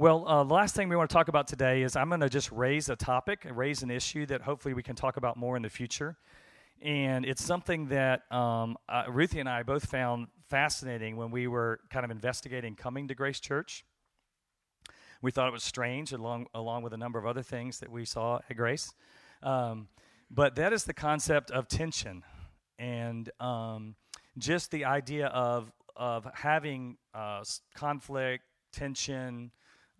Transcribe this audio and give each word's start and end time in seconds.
Well, 0.00 0.28
uh, 0.28 0.44
the 0.44 0.54
last 0.54 0.76
thing 0.76 0.88
we 0.88 0.94
want 0.94 1.10
to 1.10 1.12
talk 1.12 1.26
about 1.26 1.48
today 1.48 1.82
is 1.82 1.96
I'm 1.96 2.08
going 2.08 2.20
to 2.20 2.28
just 2.28 2.52
raise 2.52 2.88
a 2.88 2.94
topic, 2.94 3.44
raise 3.50 3.82
an 3.82 3.90
issue 3.90 4.26
that 4.26 4.42
hopefully 4.42 4.72
we 4.72 4.80
can 4.84 4.94
talk 4.94 5.16
about 5.16 5.36
more 5.36 5.56
in 5.56 5.62
the 5.62 5.68
future. 5.68 6.16
And 6.80 7.26
it's 7.26 7.44
something 7.44 7.88
that 7.88 8.22
um, 8.32 8.76
uh, 8.88 9.06
Ruthie 9.08 9.40
and 9.40 9.48
I 9.48 9.64
both 9.64 9.86
found 9.86 10.28
fascinating 10.48 11.16
when 11.16 11.32
we 11.32 11.48
were 11.48 11.80
kind 11.90 12.04
of 12.04 12.12
investigating 12.12 12.76
coming 12.76 13.08
to 13.08 13.16
Grace 13.16 13.40
Church. 13.40 13.84
We 15.20 15.32
thought 15.32 15.48
it 15.48 15.52
was 15.52 15.64
strange, 15.64 16.12
along, 16.12 16.46
along 16.54 16.84
with 16.84 16.92
a 16.92 16.96
number 16.96 17.18
of 17.18 17.26
other 17.26 17.42
things 17.42 17.80
that 17.80 17.90
we 17.90 18.04
saw 18.04 18.38
at 18.48 18.56
Grace. 18.56 18.94
Um, 19.42 19.88
but 20.30 20.54
that 20.54 20.72
is 20.72 20.84
the 20.84 20.94
concept 20.94 21.50
of 21.50 21.66
tension 21.66 22.22
and 22.78 23.28
um, 23.40 23.96
just 24.38 24.70
the 24.70 24.84
idea 24.84 25.26
of, 25.26 25.72
of 25.96 26.24
having 26.34 26.98
uh, 27.14 27.42
conflict, 27.74 28.44
tension, 28.70 29.50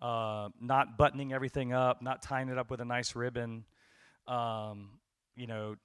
uh, 0.01 0.49
not 0.61 0.97
buttoning 0.97 1.33
everything 1.33 1.73
up, 1.73 2.01
not 2.01 2.21
tying 2.21 2.49
it 2.49 2.57
up 2.57 2.71
with 2.71 2.81
a 2.81 2.85
nice 2.85 3.15
ribbon, 3.15 3.65
um, 4.27 4.91
you 5.35 5.47
know, 5.47 5.75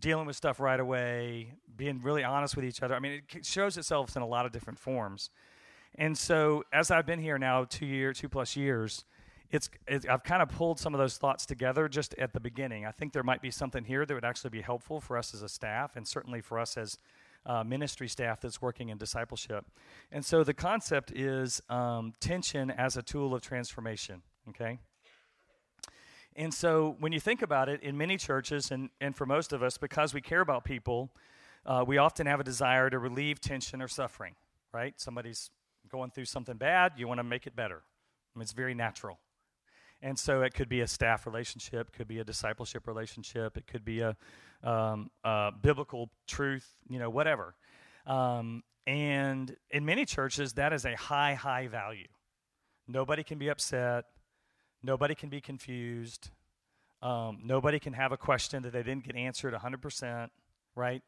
dealing 0.00 0.26
with 0.26 0.36
stuff 0.36 0.60
right 0.60 0.80
away, 0.80 1.54
being 1.76 2.00
really 2.02 2.24
honest 2.24 2.56
with 2.56 2.64
each 2.64 2.82
other. 2.82 2.94
I 2.94 2.98
mean, 2.98 3.22
it 3.34 3.46
shows 3.46 3.76
itself 3.76 4.16
in 4.16 4.22
a 4.22 4.26
lot 4.26 4.46
of 4.46 4.52
different 4.52 4.78
forms. 4.78 5.30
And 5.96 6.16
so, 6.18 6.64
as 6.72 6.90
I've 6.90 7.06
been 7.06 7.20
here 7.20 7.38
now 7.38 7.64
two 7.64 7.86
year, 7.86 8.12
two 8.12 8.28
plus 8.28 8.56
years, 8.56 9.04
it's, 9.50 9.70
it's, 9.86 10.06
I've 10.06 10.24
kind 10.24 10.42
of 10.42 10.48
pulled 10.48 10.80
some 10.80 10.94
of 10.94 10.98
those 10.98 11.16
thoughts 11.16 11.46
together 11.46 11.88
just 11.88 12.14
at 12.18 12.32
the 12.32 12.40
beginning. 12.40 12.84
I 12.84 12.90
think 12.90 13.12
there 13.12 13.22
might 13.22 13.40
be 13.40 13.50
something 13.52 13.84
here 13.84 14.04
that 14.04 14.12
would 14.12 14.24
actually 14.24 14.50
be 14.50 14.62
helpful 14.62 15.00
for 15.00 15.16
us 15.16 15.32
as 15.32 15.42
a 15.42 15.48
staff, 15.48 15.94
and 15.94 16.06
certainly 16.06 16.40
for 16.40 16.58
us 16.58 16.76
as 16.76 16.98
uh, 17.46 17.64
ministry 17.64 18.08
staff 18.08 18.40
that's 18.40 18.60
working 18.62 18.88
in 18.88 18.98
discipleship. 18.98 19.64
And 20.10 20.24
so 20.24 20.44
the 20.44 20.54
concept 20.54 21.12
is 21.12 21.62
um, 21.68 22.12
tension 22.20 22.70
as 22.70 22.96
a 22.96 23.02
tool 23.02 23.34
of 23.34 23.42
transformation, 23.42 24.22
okay? 24.48 24.78
And 26.36 26.52
so 26.52 26.96
when 26.98 27.12
you 27.12 27.20
think 27.20 27.42
about 27.42 27.68
it, 27.68 27.82
in 27.82 27.96
many 27.96 28.16
churches, 28.16 28.70
and, 28.70 28.90
and 29.00 29.14
for 29.14 29.26
most 29.26 29.52
of 29.52 29.62
us, 29.62 29.78
because 29.78 30.12
we 30.12 30.20
care 30.20 30.40
about 30.40 30.64
people, 30.64 31.10
uh, 31.66 31.84
we 31.86 31.98
often 31.98 32.26
have 32.26 32.40
a 32.40 32.44
desire 32.44 32.90
to 32.90 32.98
relieve 32.98 33.40
tension 33.40 33.80
or 33.80 33.88
suffering, 33.88 34.34
right? 34.72 35.00
Somebody's 35.00 35.50
going 35.88 36.10
through 36.10 36.24
something 36.24 36.56
bad, 36.56 36.92
you 36.96 37.06
want 37.06 37.18
to 37.18 37.24
make 37.24 37.46
it 37.46 37.54
better. 37.54 37.82
I 38.34 38.38
mean, 38.38 38.42
it's 38.42 38.52
very 38.52 38.74
natural. 38.74 39.18
And 40.04 40.18
so 40.18 40.42
it 40.42 40.52
could 40.52 40.68
be 40.68 40.82
a 40.82 40.86
staff 40.86 41.24
relationship, 41.24 41.90
could 41.90 42.06
be 42.06 42.18
a 42.18 42.24
discipleship 42.24 42.86
relationship, 42.86 43.56
it 43.56 43.66
could 43.66 43.86
be 43.86 44.00
a, 44.00 44.14
um, 44.62 45.10
uh, 45.24 45.50
biblical 45.62 46.10
truth, 46.26 46.76
you 46.90 46.98
know, 46.98 47.08
whatever. 47.08 47.54
Um, 48.06 48.62
and 48.86 49.56
in 49.70 49.86
many 49.86 50.04
churches, 50.04 50.52
that 50.52 50.74
is 50.74 50.84
a 50.84 50.94
high, 50.94 51.32
high 51.32 51.68
value. 51.68 52.08
Nobody 52.86 53.24
can 53.24 53.38
be 53.38 53.48
upset. 53.48 54.04
Nobody 54.82 55.14
can 55.14 55.30
be 55.30 55.40
confused. 55.40 56.28
Um, 57.00 57.40
nobody 57.42 57.80
can 57.80 57.94
have 57.94 58.12
a 58.12 58.18
question 58.18 58.62
that 58.64 58.74
they 58.74 58.82
didn't 58.82 59.04
get 59.04 59.16
answered 59.16 59.54
100%, 59.54 60.28
right? 60.76 61.00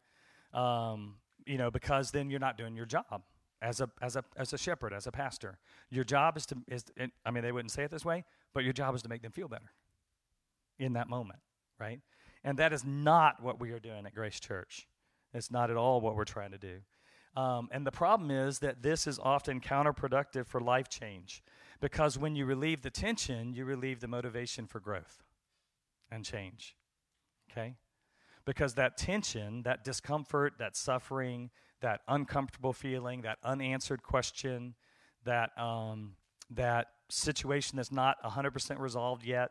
Um, 0.55 1.16
you 1.44 1.58
know, 1.58 1.70
because 1.70 2.12
then 2.12 2.31
you're 2.31 2.41
not 2.41 2.56
doing 2.56 2.75
your 2.75 2.86
job 2.86 3.22
as 3.62 3.80
a 3.80 3.88
as 4.00 4.16
a 4.16 4.24
as 4.36 4.52
a 4.52 4.58
shepherd, 4.58 4.92
as 4.92 5.06
a 5.06 5.12
pastor. 5.12 5.58
Your 5.90 6.04
job 6.04 6.36
is 6.36 6.46
to 6.46 6.56
is 6.68 6.84
I 7.24 7.30
mean 7.30 7.42
they 7.42 7.52
wouldn't 7.52 7.72
say 7.72 7.84
it 7.84 7.90
this 7.90 8.04
way, 8.04 8.24
but 8.54 8.64
your 8.64 8.72
job 8.72 8.94
is 8.94 9.02
to 9.02 9.08
make 9.08 9.22
them 9.22 9.32
feel 9.32 9.48
better 9.48 9.72
in 10.78 10.92
that 10.94 11.08
moment, 11.08 11.40
right? 11.80 12.00
And 12.44 12.58
that 12.58 12.72
is 12.72 12.84
not 12.84 13.42
what 13.42 13.58
we 13.60 13.72
are 13.72 13.80
doing 13.80 14.06
at 14.06 14.14
Grace 14.14 14.38
Church. 14.38 14.86
It's 15.34 15.50
not 15.50 15.70
at 15.70 15.76
all 15.76 16.00
what 16.00 16.16
we're 16.16 16.24
trying 16.24 16.52
to 16.52 16.58
do. 16.58 16.78
Um, 17.36 17.68
and 17.70 17.86
the 17.86 17.92
problem 17.92 18.30
is 18.30 18.60
that 18.60 18.82
this 18.82 19.06
is 19.06 19.18
often 19.18 19.60
counterproductive 19.60 20.46
for 20.46 20.60
life 20.60 20.88
change 20.88 21.42
because 21.80 22.18
when 22.18 22.34
you 22.34 22.46
relieve 22.46 22.82
the 22.82 22.91
tension, 22.91 23.52
you 23.52 23.66
relieve 23.66 24.00
the 24.00 24.08
motivation 24.08 24.66
for 24.66 24.80
growth 24.80 25.22
and 26.10 26.24
change. 26.24 26.74
Okay? 27.50 27.74
Because 28.46 28.74
that 28.74 28.96
tension, 28.96 29.62
that 29.64 29.84
discomfort, 29.84 30.54
that 30.58 30.76
suffering, 30.76 31.50
that 31.81 32.00
uncomfortable 32.09 32.72
feeling, 32.72 33.22
that 33.22 33.38
unanswered 33.44 34.03
question, 34.03 34.75
that 35.25 35.56
um, 35.59 36.12
that 36.50 36.88
situation 37.09 37.76
that's 37.76 37.92
not 37.92 38.22
100% 38.22 38.78
resolved 38.78 39.25
yet, 39.25 39.50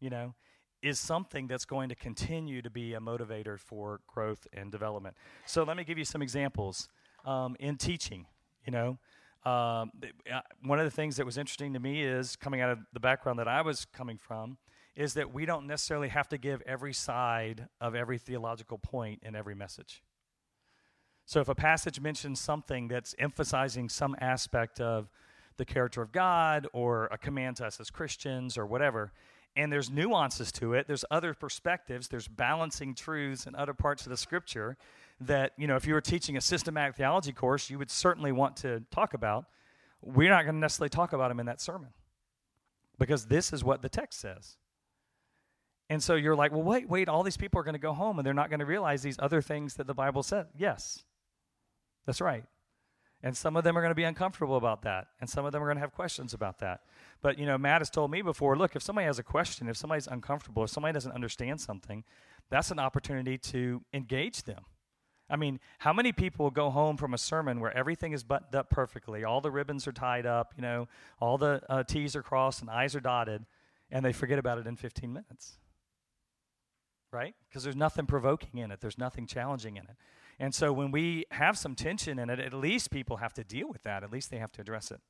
you 0.00 0.10
know, 0.10 0.34
is 0.82 0.98
something 0.98 1.46
that's 1.46 1.64
going 1.64 1.88
to 1.88 1.94
continue 1.94 2.62
to 2.62 2.70
be 2.70 2.94
a 2.94 3.00
motivator 3.00 3.58
for 3.58 4.00
growth 4.06 4.46
and 4.52 4.72
development. 4.72 5.14
So 5.46 5.62
let 5.62 5.76
me 5.76 5.84
give 5.84 5.98
you 5.98 6.04
some 6.04 6.22
examples 6.22 6.88
um, 7.24 7.56
in 7.60 7.76
teaching. 7.76 8.26
You 8.64 8.72
know, 8.72 8.98
um, 9.50 9.90
uh, 10.30 10.40
one 10.62 10.78
of 10.78 10.84
the 10.84 10.90
things 10.90 11.16
that 11.16 11.26
was 11.26 11.38
interesting 11.38 11.72
to 11.74 11.80
me 11.80 12.02
is 12.02 12.36
coming 12.36 12.60
out 12.60 12.70
of 12.70 12.78
the 12.92 13.00
background 13.00 13.38
that 13.38 13.48
I 13.48 13.62
was 13.62 13.86
coming 13.86 14.18
from 14.18 14.58
is 14.96 15.14
that 15.14 15.32
we 15.32 15.46
don't 15.46 15.66
necessarily 15.66 16.08
have 16.08 16.28
to 16.28 16.38
give 16.38 16.62
every 16.66 16.92
side 16.92 17.68
of 17.80 17.94
every 17.94 18.18
theological 18.18 18.78
point 18.78 19.22
in 19.22 19.34
every 19.34 19.54
message. 19.54 20.02
So 21.30 21.38
if 21.38 21.48
a 21.48 21.54
passage 21.54 22.00
mentions 22.00 22.40
something 22.40 22.88
that's 22.88 23.14
emphasizing 23.16 23.88
some 23.88 24.16
aspect 24.20 24.80
of 24.80 25.08
the 25.58 25.64
character 25.64 26.02
of 26.02 26.10
God 26.10 26.66
or 26.72 27.04
a 27.12 27.18
command 27.18 27.58
to 27.58 27.66
us 27.66 27.78
as 27.78 27.88
Christians 27.88 28.58
or 28.58 28.66
whatever, 28.66 29.12
and 29.54 29.72
there's 29.72 29.90
nuances 29.90 30.50
to 30.50 30.74
it, 30.74 30.88
there's 30.88 31.04
other 31.08 31.32
perspectives, 31.32 32.08
there's 32.08 32.26
balancing 32.26 32.96
truths 32.96 33.46
in 33.46 33.54
other 33.54 33.72
parts 33.72 34.06
of 34.06 34.10
the 34.10 34.16
scripture 34.16 34.76
that, 35.20 35.52
you 35.56 35.68
know, 35.68 35.76
if 35.76 35.86
you 35.86 35.94
were 35.94 36.00
teaching 36.00 36.36
a 36.36 36.40
systematic 36.40 36.96
theology 36.96 37.30
course, 37.30 37.70
you 37.70 37.78
would 37.78 37.92
certainly 37.92 38.32
want 38.32 38.56
to 38.56 38.82
talk 38.90 39.14
about. 39.14 39.44
We're 40.02 40.30
not 40.30 40.42
going 40.42 40.56
to 40.56 40.60
necessarily 40.60 40.88
talk 40.88 41.12
about 41.12 41.28
them 41.28 41.38
in 41.38 41.46
that 41.46 41.60
sermon 41.60 41.90
because 42.98 43.26
this 43.26 43.52
is 43.52 43.62
what 43.62 43.82
the 43.82 43.88
text 43.88 44.18
says. 44.18 44.56
And 45.88 46.02
so 46.02 46.16
you're 46.16 46.34
like, 46.34 46.50
well, 46.50 46.64
wait, 46.64 46.88
wait, 46.88 47.08
all 47.08 47.22
these 47.22 47.36
people 47.36 47.60
are 47.60 47.64
going 47.64 47.74
to 47.74 47.78
go 47.78 47.92
home 47.92 48.18
and 48.18 48.26
they're 48.26 48.34
not 48.34 48.50
going 48.50 48.58
to 48.58 48.66
realize 48.66 49.02
these 49.02 49.16
other 49.20 49.40
things 49.40 49.74
that 49.74 49.86
the 49.86 49.94
Bible 49.94 50.24
said. 50.24 50.46
Yes, 50.58 51.04
that's 52.10 52.20
right. 52.20 52.42
And 53.22 53.36
some 53.36 53.56
of 53.56 53.62
them 53.62 53.78
are 53.78 53.80
going 53.80 53.92
to 53.92 53.94
be 53.94 54.02
uncomfortable 54.02 54.56
about 54.56 54.82
that. 54.82 55.06
And 55.20 55.30
some 55.30 55.44
of 55.44 55.52
them 55.52 55.62
are 55.62 55.66
going 55.66 55.76
to 55.76 55.80
have 55.80 55.92
questions 55.92 56.34
about 56.34 56.58
that. 56.58 56.80
But, 57.22 57.38
you 57.38 57.46
know, 57.46 57.56
Matt 57.56 57.82
has 57.82 57.88
told 57.88 58.10
me 58.10 58.20
before 58.20 58.56
look, 58.56 58.74
if 58.74 58.82
somebody 58.82 59.06
has 59.06 59.20
a 59.20 59.22
question, 59.22 59.68
if 59.68 59.76
somebody's 59.76 60.08
uncomfortable, 60.08 60.64
if 60.64 60.70
somebody 60.70 60.92
doesn't 60.92 61.12
understand 61.12 61.60
something, 61.60 62.02
that's 62.48 62.72
an 62.72 62.80
opportunity 62.80 63.38
to 63.38 63.82
engage 63.94 64.42
them. 64.42 64.64
I 65.28 65.36
mean, 65.36 65.60
how 65.78 65.92
many 65.92 66.10
people 66.10 66.50
go 66.50 66.68
home 66.70 66.96
from 66.96 67.14
a 67.14 67.18
sermon 67.18 67.60
where 67.60 67.76
everything 67.78 68.10
is 68.12 68.24
buttoned 68.24 68.56
up 68.56 68.70
perfectly, 68.70 69.22
all 69.22 69.40
the 69.40 69.52
ribbons 69.52 69.86
are 69.86 69.92
tied 69.92 70.26
up, 70.26 70.52
you 70.56 70.62
know, 70.62 70.88
all 71.20 71.38
the 71.38 71.62
uh, 71.68 71.84
T's 71.84 72.16
are 72.16 72.24
crossed 72.24 72.60
and 72.60 72.68
I's 72.68 72.96
are 72.96 73.00
dotted, 73.00 73.46
and 73.92 74.04
they 74.04 74.12
forget 74.12 74.40
about 74.40 74.58
it 74.58 74.66
in 74.66 74.74
15 74.74 75.12
minutes? 75.12 75.58
Right? 77.12 77.36
Because 77.48 77.62
there's 77.62 77.76
nothing 77.76 78.06
provoking 78.06 78.58
in 78.58 78.72
it, 78.72 78.80
there's 78.80 78.98
nothing 78.98 79.28
challenging 79.28 79.76
in 79.76 79.84
it. 79.84 79.96
And 80.40 80.54
so 80.54 80.72
when 80.72 80.90
we 80.90 81.26
have 81.32 81.58
some 81.58 81.74
tension 81.74 82.18
in 82.18 82.30
it, 82.30 82.40
at 82.40 82.54
least 82.54 82.90
people 82.90 83.18
have 83.18 83.34
to 83.34 83.44
deal 83.44 83.68
with 83.68 83.82
that. 83.82 84.02
At 84.02 84.10
least 84.10 84.30
they 84.30 84.38
have 84.38 84.50
to 84.52 84.62
address 84.62 84.90
it. 84.90 85.00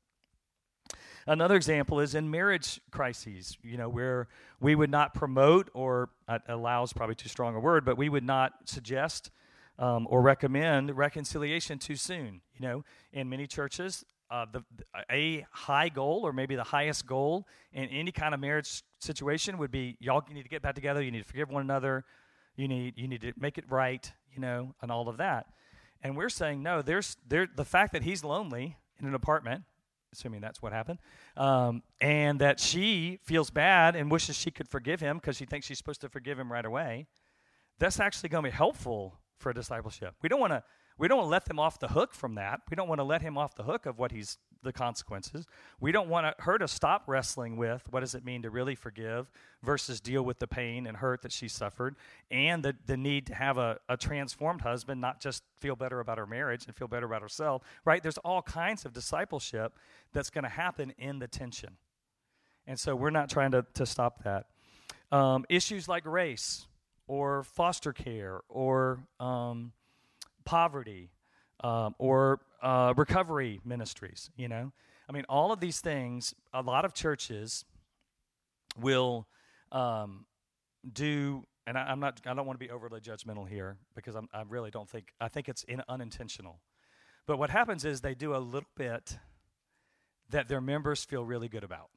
Another 1.24 1.54
example 1.54 2.00
is 2.00 2.16
in 2.16 2.28
marriage 2.28 2.80
crises, 2.90 3.56
you 3.62 3.76
know, 3.76 3.88
where 3.88 4.26
we 4.58 4.74
would 4.74 4.90
not 4.90 5.14
promote 5.14 5.70
or 5.72 6.10
uh, 6.26 6.40
allow 6.48 6.82
is 6.82 6.92
probably 6.92 7.14
too 7.14 7.28
strong 7.28 7.54
a 7.54 7.60
word, 7.60 7.84
but 7.84 7.96
we 7.96 8.08
would 8.08 8.24
not 8.24 8.54
suggest 8.64 9.30
um, 9.78 10.08
or 10.10 10.20
recommend 10.20 10.96
reconciliation 10.96 11.78
too 11.78 11.94
soon. 11.94 12.40
You 12.54 12.66
know, 12.66 12.84
in 13.12 13.28
many 13.28 13.46
churches, 13.46 14.04
uh, 14.32 14.46
the, 14.50 14.64
a 15.12 15.46
high 15.52 15.90
goal 15.90 16.22
or 16.24 16.32
maybe 16.32 16.56
the 16.56 16.64
highest 16.64 17.06
goal 17.06 17.46
in 17.72 17.84
any 17.88 18.10
kind 18.10 18.34
of 18.34 18.40
marriage 18.40 18.82
situation 18.98 19.58
would 19.58 19.70
be 19.70 19.96
y'all 20.00 20.24
need 20.32 20.42
to 20.42 20.48
get 20.48 20.62
back 20.62 20.74
together. 20.74 21.00
You 21.00 21.12
need 21.12 21.22
to 21.22 21.28
forgive 21.28 21.50
one 21.50 21.62
another. 21.62 22.04
You 22.56 22.66
need 22.66 22.94
you 22.96 23.06
need 23.06 23.20
to 23.20 23.32
make 23.38 23.58
it 23.58 23.64
right 23.68 24.10
you 24.32 24.40
know, 24.40 24.74
and 24.82 24.90
all 24.90 25.08
of 25.08 25.18
that. 25.18 25.46
And 26.02 26.16
we're 26.16 26.28
saying, 26.28 26.62
no, 26.62 26.82
there's 26.82 27.16
there, 27.28 27.46
the 27.54 27.64
fact 27.64 27.92
that 27.92 28.02
he's 28.02 28.24
lonely 28.24 28.76
in 28.98 29.06
an 29.06 29.14
apartment, 29.14 29.64
assuming 30.12 30.40
that's 30.40 30.62
what 30.62 30.72
happened, 30.72 30.98
um, 31.36 31.82
and 32.00 32.40
that 32.40 32.58
she 32.58 33.18
feels 33.22 33.50
bad 33.50 33.96
and 33.96 34.10
wishes 34.10 34.36
she 34.36 34.50
could 34.50 34.68
forgive 34.68 35.00
him 35.00 35.18
because 35.18 35.36
she 35.36 35.44
thinks 35.44 35.66
she's 35.66 35.78
supposed 35.78 36.00
to 36.00 36.08
forgive 36.08 36.38
him 36.38 36.50
right 36.50 36.64
away, 36.64 37.06
that's 37.78 38.00
actually 38.00 38.28
going 38.28 38.44
to 38.44 38.50
be 38.50 38.56
helpful 38.56 39.18
for 39.38 39.52
discipleship. 39.52 40.14
We 40.22 40.28
don't 40.28 40.40
want 40.40 40.52
to 40.52 40.62
we 40.98 41.08
don't 41.08 41.16
want 41.16 41.28
to 41.28 41.30
let 41.30 41.46
them 41.46 41.58
off 41.58 41.78
the 41.78 41.88
hook 41.88 42.12
from 42.12 42.34
that. 42.34 42.60
We 42.68 42.74
don't 42.74 42.86
want 42.86 42.98
to 42.98 43.04
let 43.04 43.22
him 43.22 43.38
off 43.38 43.54
the 43.54 43.62
hook 43.62 43.86
of 43.86 43.98
what 43.98 44.12
he's 44.12 44.36
the 44.62 44.72
consequences. 44.72 45.46
We 45.80 45.92
don't 45.92 46.08
want 46.08 46.34
her 46.40 46.58
to 46.58 46.68
stop 46.68 47.04
wrestling 47.06 47.56
with 47.56 47.82
what 47.90 48.00
does 48.00 48.14
it 48.14 48.24
mean 48.24 48.42
to 48.42 48.50
really 48.50 48.74
forgive 48.74 49.30
versus 49.62 50.00
deal 50.00 50.22
with 50.22 50.38
the 50.38 50.46
pain 50.46 50.86
and 50.86 50.96
hurt 50.96 51.22
that 51.22 51.32
she 51.32 51.48
suffered 51.48 51.96
and 52.30 52.62
the, 52.62 52.76
the 52.86 52.96
need 52.96 53.26
to 53.26 53.34
have 53.34 53.58
a, 53.58 53.78
a 53.88 53.96
transformed 53.96 54.60
husband, 54.60 55.00
not 55.00 55.20
just 55.20 55.42
feel 55.60 55.76
better 55.76 56.00
about 56.00 56.18
her 56.18 56.26
marriage 56.26 56.66
and 56.66 56.74
feel 56.76 56.88
better 56.88 57.06
about 57.06 57.22
herself, 57.22 57.62
right? 57.84 58.02
There's 58.02 58.18
all 58.18 58.42
kinds 58.42 58.84
of 58.84 58.92
discipleship 58.92 59.78
that's 60.12 60.30
going 60.30 60.44
to 60.44 60.50
happen 60.50 60.92
in 60.98 61.18
the 61.18 61.28
tension. 61.28 61.76
And 62.66 62.78
so 62.78 62.94
we're 62.94 63.10
not 63.10 63.30
trying 63.30 63.52
to, 63.52 63.64
to 63.74 63.86
stop 63.86 64.24
that. 64.24 64.46
Um, 65.10 65.44
issues 65.48 65.88
like 65.88 66.06
race 66.06 66.66
or 67.06 67.42
foster 67.42 67.92
care 67.92 68.40
or 68.48 69.00
um, 69.18 69.72
poverty 70.44 71.10
um, 71.60 71.94
or 71.98 72.40
uh, 72.62 72.94
recovery 72.96 73.60
ministries, 73.64 74.30
you 74.36 74.48
know. 74.48 74.72
I 75.08 75.12
mean, 75.12 75.24
all 75.28 75.52
of 75.52 75.60
these 75.60 75.80
things, 75.80 76.34
a 76.52 76.62
lot 76.62 76.84
of 76.84 76.94
churches 76.94 77.64
will 78.78 79.26
um, 79.72 80.26
do, 80.92 81.44
and 81.66 81.76
I, 81.76 81.90
am 81.90 82.00
not, 82.00 82.20
I 82.26 82.34
don't 82.34 82.46
want 82.46 82.58
to 82.58 82.64
be 82.64 82.70
overly 82.70 83.00
judgmental 83.00 83.48
here 83.48 83.76
because 83.94 84.14
I'm, 84.14 84.28
i 84.32 84.42
really 84.48 84.70
don't 84.70 84.88
think, 84.88 85.12
I 85.20 85.28
think 85.28 85.48
it's 85.48 85.64
in, 85.64 85.82
unintentional. 85.88 86.60
But 87.26 87.38
what 87.38 87.50
happens 87.50 87.84
is 87.84 88.00
they 88.00 88.14
do 88.14 88.34
a 88.34 88.38
little 88.38 88.68
bit 88.76 89.18
that 90.30 90.48
their 90.48 90.60
members 90.60 91.04
feel 91.04 91.24
really 91.24 91.48
good 91.48 91.64
about. 91.64 91.90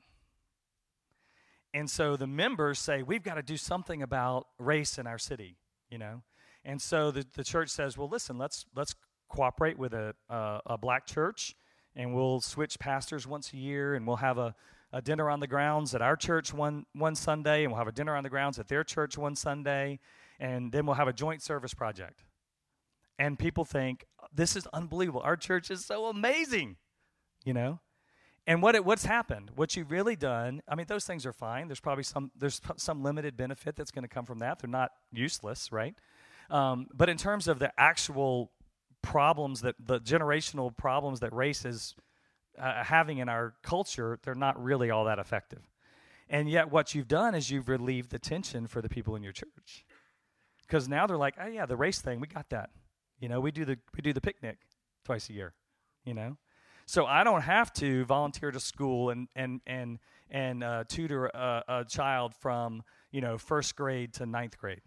And 1.74 1.89
so 1.89 2.16
the 2.16 2.27
members 2.27 2.80
say, 2.80 3.01
we've 3.01 3.24
got 3.24 3.36
to 3.36 3.44
do 3.44 3.57
something 3.57 4.04
about 4.04 4.48
race 4.59 4.98
in 4.98 5.07
our 5.07 5.18
city, 5.18 5.57
you 5.89 5.98
know? 5.98 6.21
And 6.66 6.81
so 6.81 7.12
the, 7.12 7.25
the 7.33 7.44
church 7.44 7.69
says, 7.69 7.98
well, 7.98 8.07
listen, 8.07 8.38
let's, 8.38 8.66
let's 8.75 8.95
cooperate 9.33 9.77
with 9.77 9.94
a, 9.94 10.13
uh, 10.30 10.59
a 10.65 10.77
black 10.77 11.06
church 11.06 11.56
and 11.95 12.13
we'll 12.13 12.41
switch 12.41 12.80
pastors 12.80 13.27
once 13.27 13.53
a 13.53 13.57
year 13.57 13.95
and 13.95 14.06
we'll 14.07 14.18
have 14.18 14.38
a, 14.38 14.56
a 14.91 15.01
dinner 15.01 15.30
on 15.30 15.39
the 15.39 15.47
grounds 15.47 15.95
at 15.95 16.01
our 16.01 16.15
church 16.15 16.53
one, 16.53 16.85
one 16.94 17.15
Sunday 17.15 17.63
and 17.63 17.71
we'll 17.71 17.80
have 17.80 17.88
a 17.88 17.91
dinner 17.91 18.15
on 18.15 18.24
the 18.24 18.30
grounds 18.30 18.59
at 18.59 18.68
their 18.68 18.83
church 18.83 19.18
one 19.18 19.35
Sunday 19.35 20.00
and 20.39 20.71
then 20.71 20.85
we'll 20.85 20.95
have 20.95 21.07
a 21.07 21.13
joint 21.13 21.41
service 21.41 21.74
project. 21.74 22.24
And 23.19 23.38
people 23.38 23.65
think, 23.65 24.06
this 24.33 24.56
is 24.56 24.68
unbelievable. 24.74 25.21
Our 25.21 25.35
church 25.35 25.69
is 25.69 25.85
so 25.85 26.06
amazing, 26.06 26.77
you 27.45 27.53
know? 27.53 27.80
And 28.45 28.62
what 28.62 28.75
it, 28.75 28.83
what's 28.83 29.06
happened? 29.06 29.51
What 29.56 29.75
you've 29.75 29.91
really 29.91 30.15
done? 30.15 30.62
I 30.68 30.75
mean, 30.75 30.85
those 30.88 31.06
things 31.06 31.25
are 31.25 31.31
fine. 31.31 31.68
There's 31.68 31.80
probably 31.80 32.03
some 32.03 32.31
there's 32.38 32.59
some 32.75 33.01
limited 33.01 33.38
benefit 33.38 33.75
that's 33.75 33.91
going 33.91 34.03
to 34.03 34.09
come 34.09 34.25
from 34.25 34.39
that. 34.39 34.59
They're 34.59 34.69
not 34.69 34.91
useless, 35.13 35.71
right? 35.71 35.95
Um, 36.50 36.88
but 36.94 37.07
in 37.07 37.18
terms 37.18 37.47
of 37.47 37.59
the 37.59 37.71
actual 37.77 38.51
problems 39.04 39.62
that 39.62 39.76
the 39.80 40.00
generational 40.00 40.76
problems 40.76 41.20
that 41.20 41.32
race 41.32 41.66
is 41.66 41.94
uh, 42.58 42.84
having 42.84 43.20
in 43.20 43.30
our 43.30 43.54
culture, 43.62 44.20
they're 44.24 44.34
not 44.34 44.62
really 44.62 44.90
all 44.90 45.06
that 45.06 45.20
effective. 45.20 45.70
And 46.30 46.50
yet, 46.50 46.72
what 46.72 46.96
you've 46.96 47.08
done 47.08 47.36
is 47.36 47.52
you've 47.52 47.70
relieved 47.70 48.10
the 48.10 48.18
tension 48.18 48.66
for 48.66 48.82
the 48.82 48.90
people 48.90 49.16
in 49.16 49.22
your 49.22 49.34
church, 49.34 49.86
because 50.62 50.88
now 50.88 51.06
they're 51.06 51.18
like, 51.18 51.36
oh 51.40 51.48
yeah, 51.48 51.68
the 51.68 51.76
race 51.76 52.02
thing, 52.02 52.20
we 52.20 52.28
got 52.28 52.50
that. 52.50 52.72
You 53.20 53.30
know, 53.30 53.40
we 53.40 53.52
do 53.52 53.66
the 53.66 53.78
we 53.96 54.02
do 54.02 54.14
the 54.14 54.22
picnic 54.22 54.58
twice 55.06 55.30
a 55.30 55.34
year. 55.34 55.54
You 56.06 56.14
know, 56.14 56.38
so 56.86 57.06
I 57.06 57.24
don't 57.24 57.42
have 57.42 57.72
to 57.74 58.06
volunteer 58.06 58.52
to 58.52 58.60
school 58.60 59.10
and 59.10 59.28
and 59.36 59.62
and 59.68 60.00
and 60.30 60.64
uh, 60.64 60.84
tutor 60.88 61.28
a, 61.28 61.64
a, 61.68 61.86
child 61.86 62.34
from 62.36 62.84
you 63.12 63.22
know 63.22 63.38
first 63.38 63.76
grade 63.76 64.14
to 64.16 64.26
ninth 64.26 64.58
grade. 64.58 64.82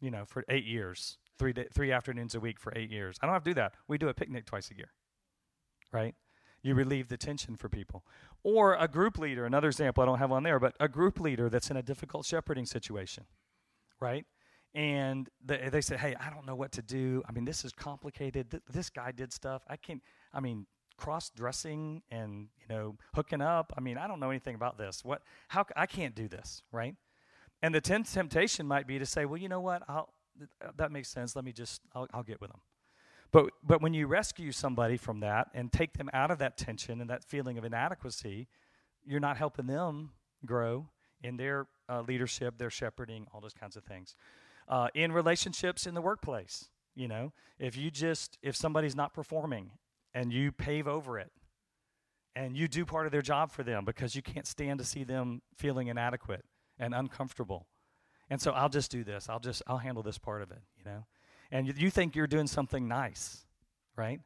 You 0.00 0.10
know, 0.10 0.24
for 0.24 0.44
eight 0.48 0.64
years, 0.64 1.18
three 1.40 1.52
day, 1.52 1.66
three 1.72 1.90
afternoons 1.90 2.34
a 2.34 2.40
week 2.40 2.60
for 2.60 2.72
eight 2.76 2.90
years. 2.90 3.16
I 3.20 3.26
don't 3.26 3.32
have 3.32 3.44
to 3.44 3.50
do 3.50 3.54
that. 3.54 3.72
We 3.88 3.98
do 3.98 4.08
a 4.08 4.14
picnic 4.14 4.44
twice 4.46 4.70
a 4.70 4.76
year, 4.76 4.90
right? 5.90 6.14
You 6.62 6.74
relieve 6.74 7.08
the 7.08 7.16
tension 7.16 7.56
for 7.56 7.70
people. 7.70 8.04
Or 8.44 8.74
a 8.74 8.86
group 8.86 9.18
leader, 9.18 9.46
another 9.46 9.68
example 9.68 10.02
I 10.02 10.06
don't 10.06 10.18
have 10.18 10.30
on 10.30 10.42
there, 10.42 10.60
but 10.60 10.74
a 10.78 10.88
group 10.88 11.18
leader 11.18 11.48
that's 11.48 11.70
in 11.70 11.76
a 11.78 11.82
difficult 11.82 12.26
shepherding 12.26 12.66
situation, 12.66 13.24
right? 14.00 14.26
and 14.74 15.28
they, 15.44 15.68
they 15.68 15.80
say, 15.80 15.96
"Hey, 15.96 16.14
I 16.20 16.30
don't 16.30 16.46
know 16.46 16.54
what 16.54 16.70
to 16.72 16.82
do. 16.82 17.22
I 17.28 17.32
mean, 17.32 17.44
this 17.44 17.64
is 17.64 17.72
complicated. 17.72 18.50
Th- 18.52 18.62
this 18.70 18.88
guy 18.88 19.10
did 19.10 19.32
stuff. 19.32 19.62
I 19.68 19.76
can't. 19.76 20.00
I 20.32 20.40
mean, 20.40 20.66
cross 20.96 21.30
dressing 21.30 22.02
and 22.10 22.48
you 22.60 22.68
know 22.68 22.96
hooking 23.14 23.40
up. 23.40 23.72
I 23.76 23.80
mean, 23.80 23.98
I 23.98 24.06
don't 24.06 24.20
know 24.20 24.30
anything 24.30 24.54
about 24.54 24.78
this. 24.78 25.04
What? 25.04 25.22
How? 25.48 25.64
I 25.76 25.86
can't 25.86 26.14
do 26.14 26.28
this, 26.28 26.62
right? 26.70 26.94
And 27.62 27.74
the 27.74 27.80
t- 27.80 28.02
temptation 28.04 28.66
might 28.66 28.86
be 28.86 28.98
to 28.98 29.06
say, 29.06 29.24
"Well, 29.24 29.38
you 29.38 29.48
know 29.48 29.60
what? 29.60 29.82
I'll, 29.88 30.14
that 30.76 30.92
makes 30.92 31.08
sense. 31.08 31.36
Let 31.36 31.44
me 31.44 31.52
just. 31.52 31.82
I'll, 31.94 32.06
I'll 32.12 32.22
get 32.22 32.40
with 32.40 32.50
them." 32.50 32.60
But 33.32 33.50
but 33.62 33.80
when 33.80 33.94
you 33.94 34.06
rescue 34.06 34.52
somebody 34.52 34.96
from 34.96 35.20
that 35.20 35.48
and 35.54 35.72
take 35.72 35.94
them 35.94 36.10
out 36.12 36.30
of 36.30 36.38
that 36.38 36.56
tension 36.56 37.00
and 37.00 37.08
that 37.10 37.24
feeling 37.24 37.58
of 37.58 37.64
inadequacy, 37.64 38.48
you're 39.04 39.20
not 39.20 39.36
helping 39.36 39.66
them 39.66 40.10
grow 40.44 40.88
in 41.22 41.36
their 41.36 41.66
uh, 41.88 42.02
leadership, 42.02 42.58
their 42.58 42.70
shepherding, 42.70 43.26
all 43.32 43.40
those 43.40 43.54
kinds 43.54 43.76
of 43.76 43.84
things 43.84 44.14
uh, 44.70 44.88
in 44.94 45.12
relationships 45.12 45.86
in 45.86 45.94
the 45.94 46.00
workplace. 46.00 46.68
You 46.94 47.08
know, 47.08 47.32
if 47.58 47.76
you 47.76 47.90
just, 47.90 48.38
if 48.42 48.56
somebody's 48.56 48.96
not 48.96 49.12
performing 49.12 49.72
and 50.14 50.32
you 50.32 50.52
pave 50.52 50.88
over 50.88 51.18
it 51.18 51.30
and 52.34 52.56
you 52.56 52.68
do 52.68 52.84
part 52.84 53.06
of 53.06 53.12
their 53.12 53.22
job 53.22 53.52
for 53.52 53.62
them 53.62 53.84
because 53.84 54.14
you 54.14 54.22
can't 54.22 54.46
stand 54.46 54.78
to 54.78 54.84
see 54.84 55.04
them 55.04 55.42
feeling 55.56 55.88
inadequate 55.88 56.44
and 56.78 56.94
uncomfortable. 56.94 57.66
And 58.30 58.40
so 58.40 58.52
I'll 58.52 58.68
just 58.68 58.90
do 58.90 59.04
this. 59.04 59.28
I'll 59.28 59.40
just, 59.40 59.62
I'll 59.66 59.78
handle 59.78 60.02
this 60.02 60.16
part 60.16 60.40
of 60.40 60.50
it, 60.50 60.62
you 60.78 60.84
know? 60.84 61.04
And 61.50 61.66
you, 61.66 61.74
you 61.76 61.90
think 61.90 62.14
you're 62.14 62.28
doing 62.28 62.46
something 62.46 62.86
nice, 62.86 63.44
right? 63.96 64.20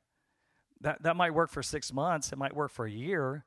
That, 0.82 1.02
that 1.02 1.16
might 1.16 1.32
work 1.32 1.50
for 1.50 1.62
six 1.62 1.92
months. 1.92 2.30
It 2.30 2.36
might 2.36 2.54
work 2.54 2.70
for 2.70 2.84
a 2.84 2.90
year, 2.90 3.46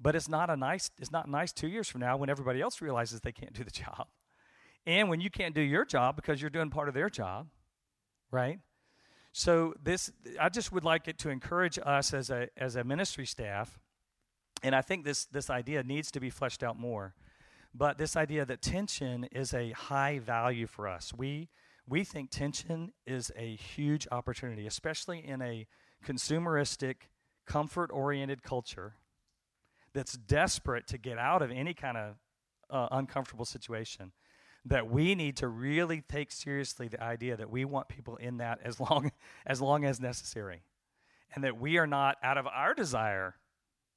but 0.00 0.16
it's 0.16 0.28
not 0.28 0.50
a 0.50 0.56
nice, 0.56 0.90
it's 0.98 1.12
not 1.12 1.28
nice 1.28 1.52
two 1.52 1.68
years 1.68 1.88
from 1.88 2.00
now 2.00 2.16
when 2.16 2.28
everybody 2.28 2.60
else 2.60 2.80
realizes 2.80 3.20
they 3.20 3.32
can't 3.32 3.52
do 3.52 3.62
the 3.62 3.70
job 3.70 4.08
and 4.86 5.08
when 5.08 5.20
you 5.20 5.30
can't 5.30 5.54
do 5.54 5.60
your 5.60 5.84
job 5.84 6.16
because 6.16 6.40
you're 6.40 6.50
doing 6.50 6.70
part 6.70 6.88
of 6.88 6.94
their 6.94 7.08
job, 7.08 7.48
right? 8.30 8.58
So 9.32 9.74
this, 9.82 10.10
I 10.40 10.48
just 10.48 10.72
would 10.72 10.84
like 10.84 11.08
it 11.08 11.18
to 11.18 11.30
encourage 11.30 11.78
us 11.84 12.12
as 12.12 12.30
a 12.30 12.48
as 12.56 12.76
a 12.76 12.84
ministry 12.84 13.24
staff, 13.24 13.80
and 14.62 14.74
I 14.74 14.82
think 14.82 15.04
this 15.04 15.24
this 15.26 15.48
idea 15.48 15.82
needs 15.82 16.10
to 16.10 16.20
be 16.20 16.28
fleshed 16.28 16.62
out 16.62 16.78
more. 16.78 17.14
But 17.74 17.98
this 17.98 18.16
idea 18.16 18.44
that 18.44 18.60
tension 18.60 19.24
is 19.24 19.54
a 19.54 19.70
high 19.70 20.18
value 20.18 20.66
for 20.66 20.88
us. 20.88 21.12
We 21.16 21.48
we 21.88 22.04
think 22.04 22.30
tension 22.30 22.92
is 23.06 23.32
a 23.36 23.56
huge 23.56 24.06
opportunity, 24.12 24.66
especially 24.66 25.18
in 25.26 25.42
a 25.42 25.66
consumeristic, 26.04 27.08
comfort 27.46 27.90
oriented 27.92 28.42
culture 28.42 28.94
that's 29.92 30.14
desperate 30.14 30.86
to 30.86 30.98
get 30.98 31.18
out 31.18 31.42
of 31.42 31.50
any 31.50 31.74
kind 31.74 31.96
of 31.96 32.16
uh, 32.70 32.88
uncomfortable 32.92 33.44
situation 33.44 34.12
that 34.64 34.88
we 34.88 35.14
need 35.14 35.36
to 35.36 35.48
really 35.48 36.02
take 36.08 36.30
seriously 36.30 36.88
the 36.88 37.02
idea 37.02 37.36
that 37.36 37.50
we 37.50 37.64
want 37.64 37.88
people 37.88 38.16
in 38.16 38.36
that 38.36 38.60
as 38.64 38.78
long 38.78 39.10
as 39.46 39.60
long 39.60 39.84
as 39.84 40.00
necessary 40.00 40.62
and 41.34 41.42
that 41.44 41.58
we 41.58 41.78
are 41.78 41.86
not 41.86 42.16
out 42.22 42.38
of 42.38 42.46
our 42.46 42.74
desire 42.74 43.36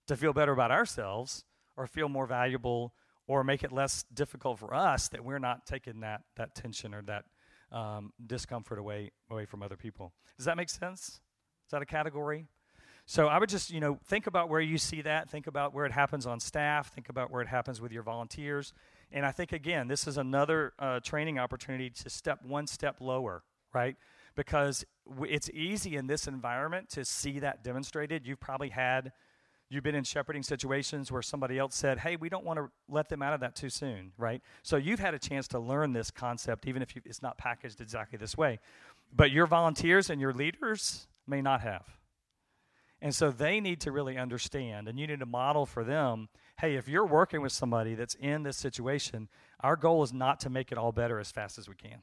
to 0.08 0.16
feel 0.16 0.34
better 0.34 0.52
about 0.52 0.72
ourselves 0.72 1.44
or 1.78 1.86
feel 1.88 2.10
more 2.10 2.26
valuable 2.26 2.94
or 3.28 3.44
make 3.44 3.64
it 3.64 3.72
less 3.72 4.04
difficult 4.14 4.60
for 4.60 4.74
us 4.74 5.08
that 5.10 5.24
we're 5.24 5.40
not 5.40 5.66
taking 5.66 6.02
that 6.02 6.22
that 6.36 6.56
tension 6.56 6.94
or 6.94 7.02
that 7.04 7.26
um, 7.72 8.14
discomfort 8.26 8.80
away 8.80 9.12
away 9.30 9.46
from 9.46 9.62
other 9.64 9.78
people 9.78 10.14
does 10.38 10.46
that 10.46 10.58
make 10.58 10.70
sense 10.70 11.08
is 11.10 11.72
that 11.72 11.82
a 11.82 11.86
category 11.86 12.48
so 13.08 13.28
I 13.28 13.38
would 13.38 13.50
just, 13.50 13.70
you 13.70 13.80
know, 13.80 14.00
think 14.06 14.26
about 14.26 14.50
where 14.50 14.60
you 14.60 14.80
see 14.80 15.04
that. 15.04 15.30
Think 15.30 15.46
about 15.46 15.76
where 15.76 15.86
it 15.86 15.92
happens 15.92 16.26
on 16.26 16.40
staff. 16.40 16.92
Think 16.92 17.08
about 17.08 17.30
where 17.30 17.42
it 17.42 17.48
happens 17.48 17.80
with 17.80 17.92
your 17.92 18.02
volunteers. 18.02 18.74
And 19.12 19.26
I 19.26 19.32
think, 19.32 19.52
again, 19.52 19.88
this 19.88 20.08
is 20.08 20.18
another 20.18 20.74
uh, 20.80 21.02
training 21.02 21.38
opportunity 21.38 21.92
to 21.92 22.10
step 22.10 22.40
one 22.44 22.66
step 22.66 22.98
lower, 23.00 23.44
right? 23.74 23.96
Because 24.36 24.84
w- 25.08 25.32
it's 25.32 25.52
easy 25.52 25.96
in 25.96 26.08
this 26.08 26.28
environment 26.28 26.90
to 26.90 27.06
see 27.06 27.38
that 27.40 27.64
demonstrated. 27.64 28.26
You've 28.26 28.40
probably 28.40 28.70
had, 28.70 29.12
you've 29.70 29.84
been 29.84 29.96
in 29.96 30.04
shepherding 30.04 30.44
situations 30.44 31.12
where 31.12 31.22
somebody 31.22 31.58
else 31.58 31.76
said, 31.76 32.00
hey, 32.00 32.16
we 32.16 32.30
don't 32.30 32.46
want 32.46 32.58
to 32.58 32.70
let 32.88 33.10
them 33.10 33.22
out 33.22 33.34
of 33.34 33.40
that 33.40 33.56
too 33.56 33.70
soon, 33.70 34.12
right? 34.18 34.42
So 34.64 34.78
you've 34.78 35.00
had 35.00 35.14
a 35.14 35.20
chance 35.20 35.48
to 35.50 35.60
learn 35.60 35.94
this 35.94 36.12
concept, 36.12 36.68
even 36.68 36.82
if 36.82 36.96
you, 36.96 37.02
it's 37.06 37.22
not 37.22 37.38
packaged 37.38 37.82
exactly 37.82 38.18
this 38.18 38.38
way. 38.38 38.60
But 39.14 39.32
your 39.32 39.48
volunteers 39.48 40.10
and 40.10 40.22
your 40.22 40.34
leaders 40.34 41.08
may 41.28 41.42
not 41.42 41.62
have. 41.62 41.86
And 43.02 43.14
so 43.14 43.32
they 43.32 43.60
need 43.60 43.82
to 43.82 43.92
really 43.92 44.18
understand, 44.18 44.88
and 44.88 45.00
you 45.00 45.08
need 45.08 45.20
to 45.20 45.26
model 45.26 45.66
for 45.66 45.84
them 45.84 46.30
hey, 46.60 46.76
if 46.76 46.88
you're 46.88 47.06
working 47.06 47.42
with 47.42 47.52
somebody 47.52 47.96
that's 47.96 48.16
in 48.16 48.44
this 48.44 48.58
situation, 48.58 49.28
our 49.60 49.76
goal 49.76 50.04
is 50.04 50.14
not 50.14 50.40
to 50.40 50.50
make 50.50 50.72
it 50.72 50.78
all 50.78 50.92
better 50.92 51.20
as 51.20 51.32
fast 51.32 51.58
as 51.58 51.68
we 51.68 51.76
can. 51.76 52.02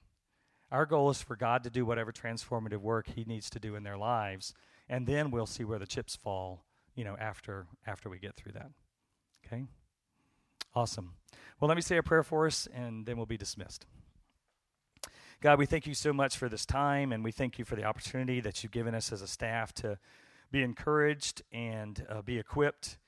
Our 0.70 0.86
goal 0.86 1.10
is 1.10 1.22
for 1.22 1.36
God 1.36 1.64
to 1.64 1.70
do 1.70 1.84
whatever 1.84 2.12
transformative 2.12 2.78
work 2.78 3.06
He 3.14 3.24
needs 3.24 3.48
to 3.50 3.58
do 3.58 3.76
in 3.76 3.82
their 3.82 3.96
lives, 3.96 4.54
and 4.88 5.06
then 5.06 5.30
we'll 5.30 5.46
see 5.46 5.64
where 5.64 5.78
the 5.78 5.86
chips 5.86 6.16
fall, 6.16 6.64
you 6.94 7.04
know, 7.04 7.16
after 7.18 7.66
after 7.86 8.08
we 8.08 8.18
get 8.18 8.36
through 8.36 8.52
that. 8.52 8.70
Okay? 9.46 9.64
Awesome. 10.74 11.14
Well, 11.60 11.68
let 11.68 11.76
me 11.76 11.82
say 11.82 11.96
a 11.96 12.02
prayer 12.02 12.22
for 12.22 12.46
us, 12.46 12.66
and 12.72 13.06
then 13.06 13.16
we'll 13.16 13.26
be 13.26 13.36
dismissed. 13.36 13.86
God, 15.40 15.58
we 15.58 15.66
thank 15.66 15.86
you 15.86 15.94
so 15.94 16.12
much 16.12 16.36
for 16.36 16.48
this 16.48 16.64
time, 16.64 17.12
and 17.12 17.24
we 17.24 17.32
thank 17.32 17.58
you 17.58 17.64
for 17.64 17.76
the 17.76 17.84
opportunity 17.84 18.40
that 18.40 18.62
you've 18.62 18.72
given 18.72 18.94
us 18.94 19.12
as 19.12 19.22
a 19.22 19.26
staff 19.26 19.72
to 19.74 19.98
be 20.50 20.62
encouraged 20.62 21.42
and 21.52 22.06
uh, 22.08 22.22
be 22.22 22.38
equipped. 22.38 22.98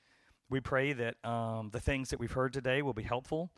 We 0.49 0.59
pray 0.59 0.93
that 0.93 1.15
um, 1.23 1.69
the 1.71 1.79
things 1.79 2.09
that 2.09 2.19
we've 2.19 2.31
heard 2.31 2.53
today 2.53 2.81
will 2.81 2.93
be 2.93 3.03
helpful, 3.03 3.51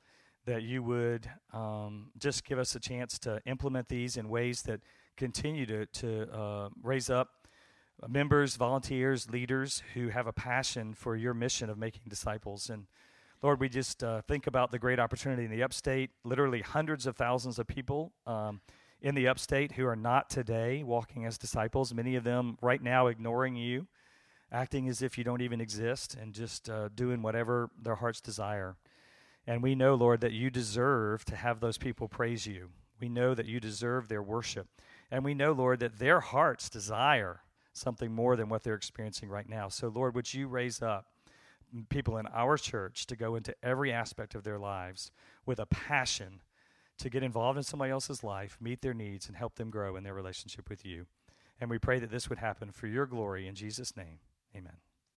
that 0.46 0.62
you 0.62 0.84
would 0.84 1.30
um, 1.54 2.12
just 2.18 2.46
give 2.46 2.60
us 2.60 2.76
a 2.76 2.80
chance 2.80 3.18
to 3.20 3.42
implement 3.46 3.90
these 3.90 4.16
in 4.16 4.30
ways 4.30 4.62
that 4.64 4.82
continue 5.18 5.66
to, 5.66 5.86
to 5.88 6.32
uh, 6.32 6.70
raise 6.82 7.10
up 7.10 7.47
members, 8.08 8.56
volunteers, 8.58 9.30
leaders 9.30 9.82
who 9.94 10.10
have 10.10 10.28
a 10.28 10.34
passion 10.34 10.94
for 10.94 11.16
your 11.16 11.34
mission 11.34 11.70
of 11.70 11.78
making 11.78 12.04
disciples. 12.10 12.70
And 12.70 12.86
Lord, 13.42 13.60
we 13.60 13.70
just 13.70 14.04
uh, 14.04 14.22
think 14.22 14.48
about 14.48 14.72
the 14.72 14.80
great 14.80 15.00
opportunity 15.00 15.46
in 15.46 15.52
the 15.52 15.64
upstate, 15.64 16.10
literally 16.24 16.62
hundreds 16.62 17.08
of 17.08 17.16
thousands 17.16 17.60
of 17.60 17.68
people. 17.68 18.12
Um, 18.26 18.62
in 19.00 19.14
the 19.14 19.28
upstate 19.28 19.74
who 19.74 19.86
are 19.86 19.96
not 19.96 20.28
today 20.30 20.82
walking 20.82 21.26
as 21.26 21.38
disciples, 21.38 21.94
many 21.94 22.16
of 22.16 22.24
them 22.24 22.58
right 22.62 22.82
now 22.82 23.08
ignoring 23.08 23.56
you. 23.56 23.88
acting 24.52 24.88
as 24.88 25.02
if 25.02 25.18
you 25.18 25.24
don't 25.24 25.42
even 25.42 25.62
exist 25.62 26.16
and 26.16 26.34
just 26.34 26.70
uh, 26.70 26.90
doing 26.96 27.22
whatever 27.22 27.70
their 27.82 27.96
hearts 27.96 28.22
desire. 28.22 28.76
And 29.46 29.62
we 29.62 29.76
know, 29.76 29.96
Lord, 29.96 30.22
that 30.22 30.34
you 30.34 30.50
deserve 30.50 31.26
to 31.26 31.36
have 31.36 31.60
those 31.60 31.78
people 31.78 32.08
praise 32.08 32.46
you. 32.48 32.70
We 33.00 33.10
know 33.10 33.34
that 33.34 33.46
you 33.46 33.60
deserve 33.60 34.08
their 34.08 34.24
worship. 34.24 34.68
And 35.12 35.24
we 35.24 35.34
know, 35.34 35.52
Lord, 35.52 35.80
that 35.80 36.00
their 36.00 36.20
hearts 36.20 36.70
desire 36.70 37.42
something 37.78 38.12
more 38.12 38.36
than 38.36 38.50
what 38.50 38.64
they're 38.64 38.76
experiencing 38.76 39.30
right 39.30 39.48
now. 39.48 39.70
So, 39.70 39.88
Lord, 39.88 40.16
would 40.16 40.34
you 40.34 40.48
raise 40.48 40.82
up 40.82 41.06
people 41.90 42.18
in 42.18 42.28
our 42.28 42.58
church 42.58 43.06
to 43.08 43.16
go 43.16 43.36
into 43.36 43.56
every 43.62 43.92
aspect 43.92 44.36
of 44.36 44.44
their 44.44 44.58
lives 44.58 45.12
with 45.46 45.60
a 45.60 45.66
passion 45.66 46.42
to 46.98 47.10
get 47.10 47.24
involved 47.24 47.58
in 47.58 47.64
somebody 47.64 47.92
else's 47.92 48.24
life, 48.24 48.58
meet 48.60 48.82
their 48.82 48.94
needs, 48.94 49.28
and 49.28 49.38
help 49.38 49.56
them 49.56 49.70
grow 49.70 49.96
in 49.96 50.04
their 50.04 50.14
relationship 50.14 50.70
with 50.70 50.86
you. 50.86 51.06
And 51.60 51.70
we 51.70 51.78
pray 51.78 52.00
that 52.00 52.12
this 52.12 52.30
would 52.30 52.40
happen 52.40 52.72
for 52.72 52.88
your 52.88 53.06
glory 53.06 53.48
in 53.48 53.56
Jesus' 53.56 53.96
name. 53.96 54.20
Amen. 54.56 54.78